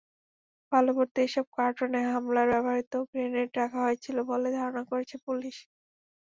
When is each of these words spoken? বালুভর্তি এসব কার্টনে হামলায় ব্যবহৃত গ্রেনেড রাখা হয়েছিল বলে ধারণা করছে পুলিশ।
বালুভর্তি 0.71 1.19
এসব 1.23 1.45
কার্টনে 1.55 2.01
হামলায় 2.09 2.49
ব্যবহৃত 2.51 2.93
গ্রেনেড 3.09 3.49
রাখা 3.59 3.79
হয়েছিল 3.85 4.17
বলে 4.31 4.49
ধারণা 4.57 4.83
করছে 4.91 5.15
পুলিশ। 5.25 5.55